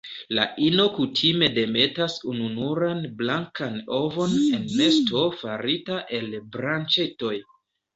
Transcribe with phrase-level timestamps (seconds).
[0.35, 7.37] La ino kutime demetas ununuran blankan ovon en nesto farita el branĉetoj.